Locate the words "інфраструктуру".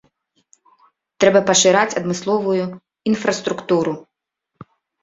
3.13-3.93